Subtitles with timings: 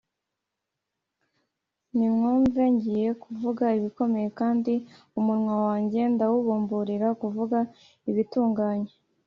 [1.95, 4.73] nimwumve ngiye kuvuga ibikomeye, kandi
[5.19, 7.57] umunwa wanjye ndawubumburira kuvuga
[8.09, 8.91] ibitunganye